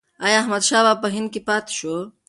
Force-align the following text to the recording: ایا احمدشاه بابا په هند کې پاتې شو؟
ایا 0.25 0.37
احمدشاه 0.41 0.83
بابا 0.85 0.99
په 1.03 1.07
هند 1.15 1.27
کې 1.33 1.41
پاتې 1.47 1.73
شو؟ 1.79 1.95